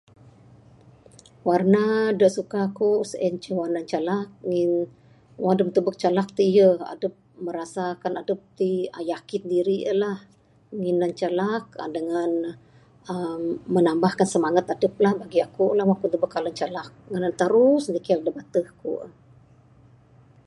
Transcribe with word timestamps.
Warna 1.47 1.83
da 2.19 2.27
suka 2.37 2.57
aku 2.69 2.89
sien 3.11 3.25
inceh 3.35 3.55
warna 3.61 3.81
calak 3.91 4.27
ngin 4.47 4.71
wang 5.41 5.51
adep 5.53 5.69
tubek 5.75 5.95
calak 6.03 6.27
ti 6.37 6.45
yeh, 6.57 6.77
adep 6.93 7.13
merasakan 7.45 8.13
adep 8.21 8.39
ti 8.57 8.69
yakin 9.11 9.43
diri 9.51 9.77
lah. 10.01 10.17
Ngin 10.77 10.95
ne 11.01 11.07
calak 11.19 11.65
dengan 11.95 12.31
emmm 13.13 13.45
menambahkan 13.75 14.27
semangat 14.33 14.65
adep 14.73 14.93
lah 15.03 15.13
bagi 15.21 15.39
aku 15.47 15.65
la 15.77 15.83
wang 15.87 15.97
ku 16.01 16.07
tubek 16.13 16.31
colour 16.35 16.53
calak 16.59 16.87
ngan 17.09 17.21
ne 17.25 17.31
tarus 17.39 17.83
tikel 17.95 18.19
da 18.23 18.31
bateh 18.37 18.67
ku. 18.79 18.91